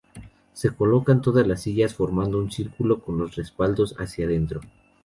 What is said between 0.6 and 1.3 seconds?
colocan